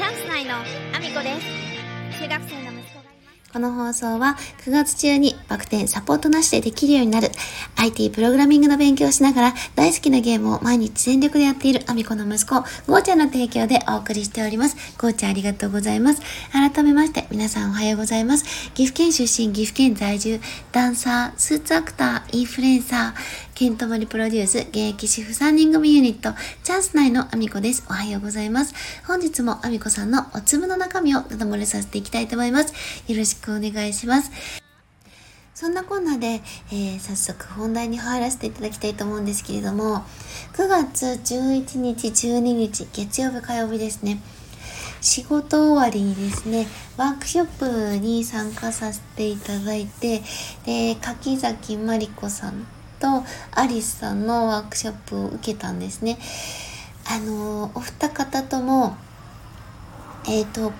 [0.00, 3.10] チャンス内のアミコです中学生の息子が
[3.52, 7.28] この放送は9月中にバク転サポートなしでできるようになる
[7.76, 12.54] IT プログラミングの勉強をしながら大好きなゲームを毎日全力でやっているアミコの息子、
[12.90, 14.96] ゴーちゃんの提供でお送りしております。
[14.98, 16.22] ゴーちゃんありがとうございます。
[16.50, 18.44] 改めまして皆さんおはようございます。
[18.72, 20.40] 岐阜県出身、岐阜県在住、
[20.72, 26.32] ダンサー、スーツアクター、インフルエンサー、ケントモリプロデュース、現役主婦3人組ユニット、
[26.62, 27.84] チャンス内のアミコです。
[27.90, 28.72] おはようございます。
[29.06, 32.72] 本日もアミコさんのお粒の中身をただ漏れさせていきたいと思います。
[33.06, 34.30] よろしくお願いします。
[35.52, 36.40] そんなこんなで、
[36.72, 40.06] えー、早速本題に入らせていただきたいと思うんですけれども、
[40.54, 44.22] 9月11日、12日、月曜日、火曜日ですね。
[45.02, 46.66] 仕事終わりにですね、
[46.96, 50.22] ワークショップに参加させていただいて、
[50.64, 52.66] で、柿崎まりこさん
[53.00, 56.18] とアリスさんのワークショップを受けたんですね。
[57.08, 58.96] あのお二方とも、
[60.28, 60.72] えっ、ー、と、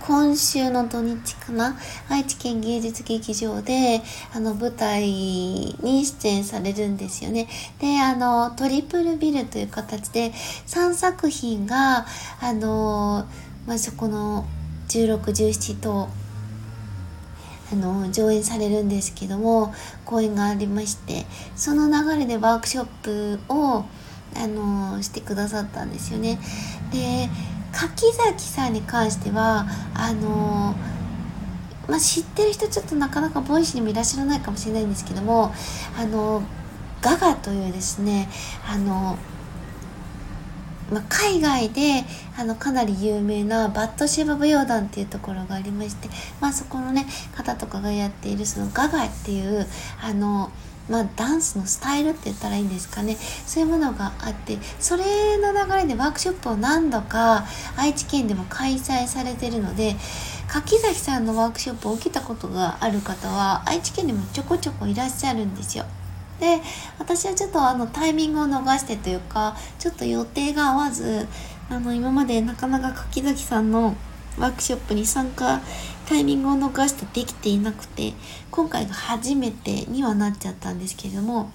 [0.00, 1.76] 今週の土日かな
[2.08, 4.00] 愛知県芸術劇場で
[4.32, 7.48] あの舞台に出演されるんですよね。
[7.78, 10.32] で、あの、トリプルビルという形で
[10.66, 12.06] 3作品が、
[12.40, 13.26] あの、
[13.66, 14.46] まあ、そこの
[14.88, 16.08] 16、17と
[17.72, 19.74] あの上演されるんですけども
[20.04, 23.84] 公演がありましてその流れでワークショップを
[24.36, 26.38] あのしてくださったんですよね。
[26.92, 27.28] で
[27.72, 30.74] 柿崎さんに関してはあの
[31.88, 35.54] まあ、知ってる人ちょっとなかなかボイシーにもいらっしゃらないかもしれないんですけども
[35.98, 36.42] あの
[37.00, 38.28] ガガというですね
[38.68, 39.16] あの
[40.90, 42.04] まあ、海外で
[42.36, 46.08] あのかなり有名なバットシェバ舞踊団っていうところがありまして、
[46.40, 49.66] まあ、そこのね方とかがやっているそのガガっていう
[50.02, 50.50] あの
[50.88, 53.16] まあ、ダンスのスタイルって言ったらいいんですかね
[53.46, 57.44] そういうものがあってそれの流れでワークショップを何度か
[57.76, 59.96] 愛知県でも開催されてるので
[60.48, 65.84] 柿崎さんのワークショップを受けたことがある方は愛知県にもちょこちょこいらっしゃるんですよ。
[66.40, 66.60] で
[66.98, 71.26] 私はちょっとあのタイミングを逃してというかちょっと予定が合わず
[71.70, 73.96] あの今までなかなか柿崎さんの
[74.38, 75.60] ワークショップに参加
[76.06, 78.14] タイミングを逃してできていなくて
[78.50, 81.50] 今回が初めてにはなっちゃったんですけれども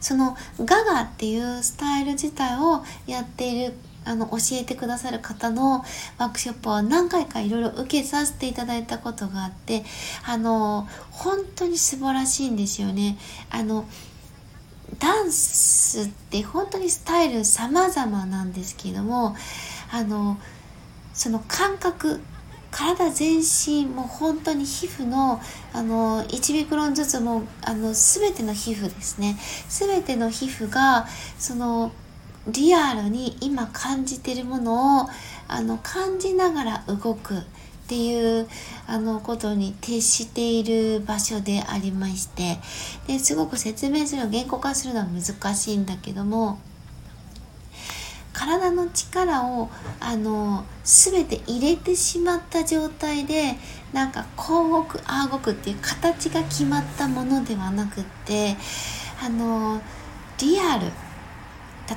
[0.00, 3.74] そのガガっていうスタイル自体をやっている
[4.06, 5.84] あの教えてくださる方の
[6.18, 9.84] ワークショップは何回かいろいろ受けさせていただいたことがあって
[10.26, 13.18] あの本当に素晴らしいんですよね。
[13.50, 13.86] あの
[15.00, 19.36] ダンスって本当にスタイル様々なんですけども
[19.90, 20.38] あの
[21.12, 22.20] その感覚
[22.70, 25.40] 体全身もう本当に皮膚の
[25.72, 31.06] あの1ミクロンずつもあの全ての皮膚ですね全ての皮膚が
[31.38, 31.90] その
[32.48, 35.08] リアルに今感じてるものを
[35.48, 38.48] あの感じながら動くっていう
[38.86, 42.58] あのことに徹している場所でありまして
[43.06, 46.58] ですごく説明するの言語化するのは難しいんだけども
[48.32, 53.54] 体の力をあの全て入れてしまった状態で
[53.92, 58.56] なんかこう動くああ動くっていう形が決まったものではなくって
[59.24, 59.80] あの
[60.38, 60.90] リアル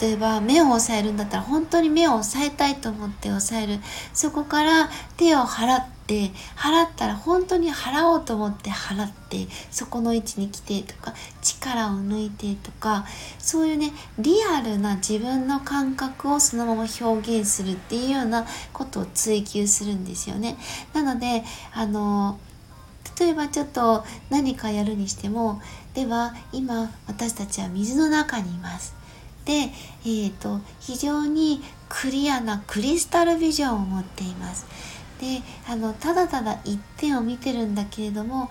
[0.00, 3.80] 例えば目を押さえるんだったら本当に目を押さえたいと思って押さえる。
[4.12, 13.06] そこから手を払って払ったら本当に払おうと思って払ってそこの位置に来てとか力を抜いてとか
[13.38, 20.56] そういうねリアルな自分の感覚をそのまま表現するっていうようなことを追求するんですよね。
[20.92, 22.38] なのであの
[23.18, 25.60] 例えばちょっと何かやるにしても
[25.94, 28.94] では今私たちは水の中にいます、
[29.50, 34.66] えーと、非常にクリアなクリスタルビジョンを持っています。
[35.20, 38.50] であのただただ一点を見てるんだけれども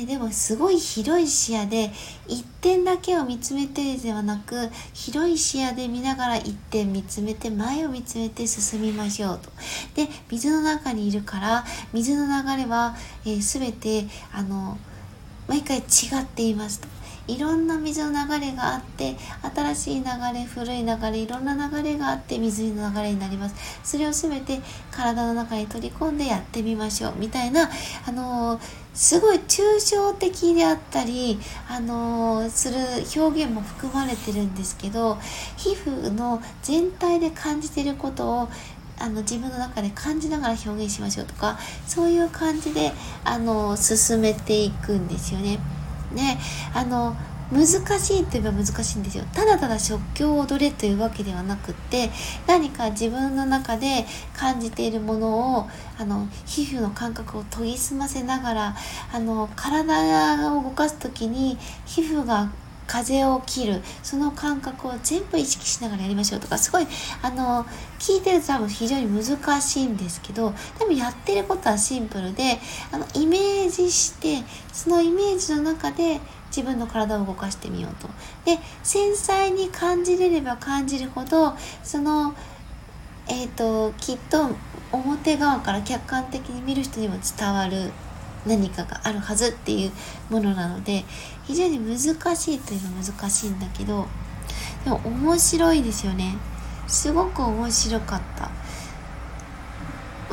[0.00, 1.90] えでもすごい広い視野で
[2.28, 9.50] 一点だけを見つめてではなく広い視野で見ながら一点見つめて前を見つめて進みましょうと。
[9.94, 12.94] で水の中にいるから水の流れは、
[13.24, 14.78] えー、全てあの
[15.48, 15.82] 毎回違
[16.22, 16.97] っていますと。
[17.28, 19.16] いろんな水の流れがあって
[19.54, 20.04] 新しい流
[20.34, 23.54] れ古い流れいろんな流れがあって水の流れになります
[23.84, 24.60] それを全て
[24.90, 27.68] 体の中に取り込んでやってみましょうみたいな
[28.06, 28.58] あの、
[28.94, 31.38] すごい抽象的であったり、
[31.68, 32.76] あの、する
[33.16, 35.16] 表現も含まれてるんですけど
[35.56, 38.48] 皮膚の全体で感じてることを
[39.00, 42.92] あの自分の中で感じながら表現しましょうとかそういう感じで
[43.24, 45.60] あの進めていくんですよね。
[46.12, 46.38] ね
[46.74, 47.16] あの
[47.50, 49.24] 難しいといえば難しいんですよ。
[49.32, 52.10] ただただ即興を踊れというわけではなくって
[52.46, 55.68] 何か自分の中で感じているものを
[55.98, 58.76] あの皮膚の感覚を研ぎ澄ませながら
[59.12, 61.56] あの体を動かす時に
[61.86, 62.50] 皮膚が
[62.88, 66.86] 風を切るその感覚を全部意識しながらやりましょうとかすごい
[67.22, 67.64] あの
[68.00, 72.58] 聞いてると多分非常に難しいんですけどでもやってることはシンプルで
[72.90, 74.42] あのイメージして
[74.72, 78.08] そのイメージの中で自分の体を動かしてみようと。
[78.46, 81.54] で繊細に感じれれば感じるほど
[81.84, 82.34] その
[83.28, 84.48] えっ、ー、ときっと
[84.90, 87.92] 表側から客観的に見る人にも伝わる
[88.48, 89.92] 何かがあるはずっていう
[90.32, 91.04] ものなので
[91.44, 94.06] 非常に難しいというのは難しいんだけど
[94.84, 96.36] でも面白いですよね。
[96.86, 98.50] すごく面白かった。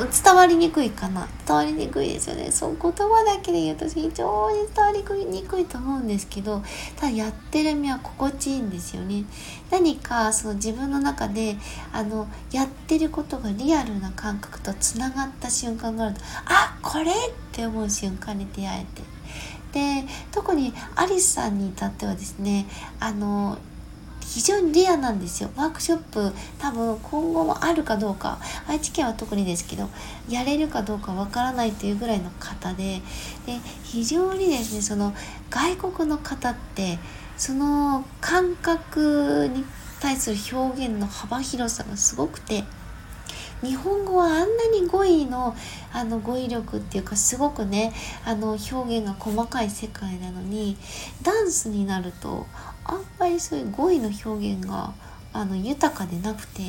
[0.04, 1.26] 伝わりにくいかな。
[1.46, 2.50] 伝わりにくいですよね。
[2.50, 6.62] そう言葉だけで言うと非常に伝わりにくいと思うんですけど
[6.96, 9.24] ただやってる身は心地いいんですよね。
[9.70, 11.56] 何かその自分の中で
[11.92, 17.14] あのやってることがリアルな感覚とつながった瞬間があるとあこれっ
[17.52, 19.16] て思う瞬間に出会えて。
[19.72, 22.66] で特にアリスさんに至ってはですね
[22.98, 23.58] あの
[24.26, 25.50] 非常にレアなんですよ。
[25.56, 29.88] ワークショップ多分今後もあるかどうか、愛知県は特にですけど、
[30.28, 33.00] やれるかどうかわからないというぐらいの方で、
[33.46, 35.14] で、非常にですね、その
[35.48, 36.98] 外国の方って、
[37.36, 39.64] その感覚に
[40.00, 42.64] 対する表現の幅広さがすごくて、
[43.62, 45.56] 日本語はあんなに語彙の
[45.92, 47.92] あの語彙力っていうかすごくね
[48.24, 50.76] あの表現が細かい世界なのに
[51.22, 52.46] ダンスになると
[52.84, 54.92] あんまりそういう語彙の表現が
[55.32, 56.62] あの豊かでなくて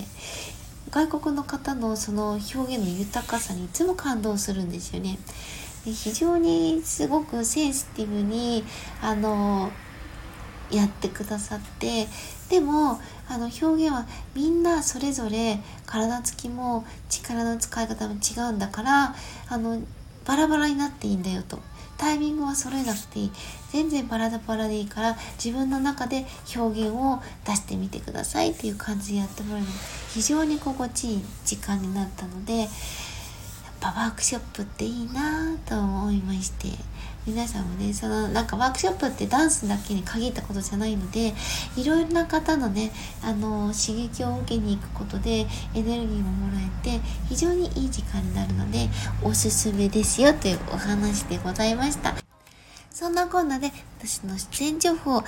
[0.89, 5.19] 外国の方のその表現の豊かさにいつも感動するんですよね。
[5.86, 8.63] で非常にすごくセンシティブに
[9.01, 9.72] あの
[10.72, 12.08] やってくださって
[12.50, 13.00] でも
[13.30, 14.06] あの表現は
[14.36, 19.16] みんなそれぞれ体つきも力の使い方も違うんだから
[19.50, 19.81] あの
[20.25, 21.60] バラバラになっていいんだよと。
[21.98, 23.31] タイミングは揃えなくていい
[23.72, 26.25] 全然バラバラでいいから自分の中で
[26.56, 29.68] 表現を出してみてくださいっていう感じでやってもらうの
[30.13, 32.68] 非常に心地いい時間になったので
[33.92, 36.68] ぱワークショップっていいなと思いまして
[37.25, 41.34] 皆さんもねそのなんかワークショップってダンスだけに限ったことじゃないので
[41.75, 42.92] いろいろな方のね
[43.22, 45.45] あの刺激を受けに行くことで
[45.75, 48.88] エネルギーももらえて非常にいい時間になるので
[49.24, 52.16] おすすめですよというお話でございました。
[52.89, 55.24] そんなこんなで私の出演情報を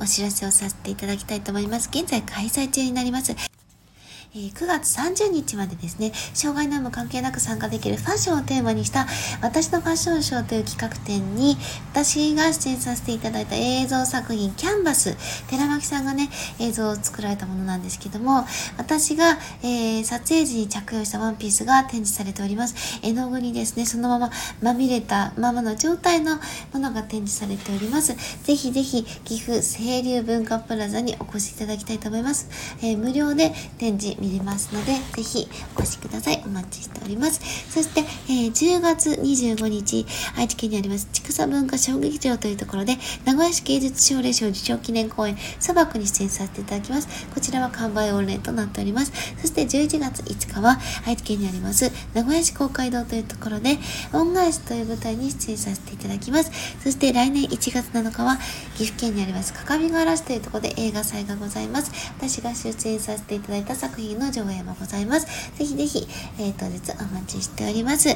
[0.00, 1.90] お知らせをさせていただきたいと思います。
[1.92, 3.51] 現在開催中になります。
[4.34, 9.06] えー、9月30日までですね、障害の有無関係なく参加できるファッションをテーマにした
[9.42, 11.58] 私のファッションショーという企画展に
[11.92, 15.18] 私が出演させていただいた映像作品キャンバス、
[15.50, 18.46] 寺巻さんがね、映像を作られたものなんですけども、
[18.78, 23.00] 私が、えー、撮影時に着用したワンピースが展示されております。
[23.02, 24.30] 絵の具にですね、そのまま
[24.62, 26.38] まみれたままの状態の
[26.72, 28.14] ものが展示されております。
[28.44, 32.48] ぜひぜひ岐阜清流文化プラザにお越しいただきたいと思います。
[32.80, 36.40] えー、無料で展示見れますので、ぜひお越しください。
[36.46, 37.40] お待ちしております。
[37.68, 47.08] そして、えー、10月25日、愛知県にあります、千草文化小劇場というところで、名古屋市芸術奨励賞受賞記念公演、砂漠に出演させていただきます。
[47.34, 49.12] こちらは完売御礼となっております。
[49.40, 53.78] そして11月5日は、愛知県にあります、名古屋市公会堂というところで、
[54.12, 56.52] 恩返しという舞台に出演させていただきます。
[56.84, 58.38] そして来年1月7日は、
[58.76, 61.90] 岐阜県にあります、各務原市というところで映画祭がございます。
[62.18, 65.26] 私が出演させていただいた作品の上映もございます。
[65.58, 66.06] ぜひぜひ、
[66.38, 68.08] えー、当日お待ちしております。
[68.08, 68.14] え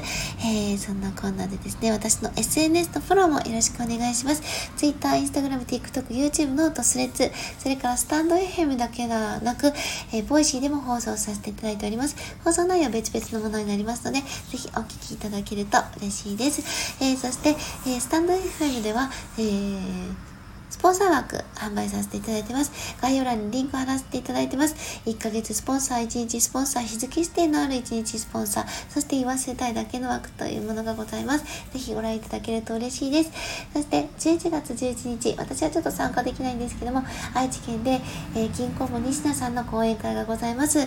[0.75, 4.43] ー、そんなこんなでですね、私の SNS のフォローもよろしくお願いします。
[4.77, 9.69] Twitter、Instagram、TikTok、YouTube ノート、スレッズ、それからスタンド FM だけではなく、
[10.13, 12.17] えー、 Voicy でも放送させていただいております。
[12.45, 14.27] 放送内容は別々のものになりますので、ぜ
[14.59, 16.97] ひお聞きいただけると嬉しいです。
[17.01, 20.36] えー、そして、えー、 stand.fm では、えー
[20.69, 22.97] スポンサー枠販売させていただいてます。
[23.01, 25.01] 概要欄にリンク貼らせていただいてます。
[25.07, 31.45] 1ヶ月スポンサー、1日スポンサー、日付指定のある1日スポンサー、そして言わせたいだけの枠というものがございます。
[31.73, 33.31] ぜひご覧いただけると嬉しいです。
[33.73, 37.05] そして11月11日、私はちょっと参加できないんですけども、
[37.35, 38.01] 愛知県で、
[38.35, 40.81] えー、銀行も西田さんの講演会がございます。
[40.81, 40.87] え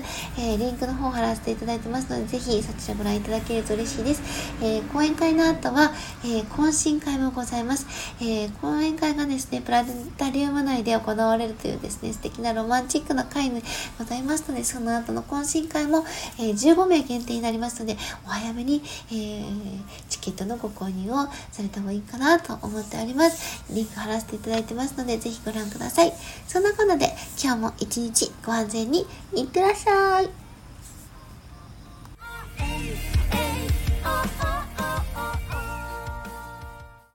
[0.55, 4.21] ー、リンクの方貼らせていただいてますので、ぜひそちらご覧いただけると嬉しいです。
[4.61, 5.93] えー、講演会の後は、
[6.25, 7.87] え懇親会もございます。
[8.21, 13.61] え講演会がですね、プラネタリウム内で行われるというですね、素敵なロマンチックな会で
[13.99, 16.03] ございますので、その後の懇親会も、
[16.39, 17.95] えー、15名限定になりますので、
[18.25, 23.63] お早めに、えー、チケットのご購入をされた方がいいかなと思っております。
[23.71, 26.13] リンク貼らせていただいてますので、ぜひご覧ください。
[26.47, 30.48] そんなことで、今日も一日ご安全にいってらっしゃい。